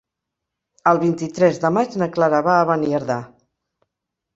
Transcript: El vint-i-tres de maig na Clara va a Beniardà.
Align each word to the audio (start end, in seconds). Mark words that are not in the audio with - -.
El 0.93 1.01
vint-i-tres 1.03 1.61
de 1.67 1.73
maig 1.77 2.01
na 2.03 2.11
Clara 2.19 2.43
va 2.51 2.59
a 2.59 2.67
Beniardà. 2.75 3.23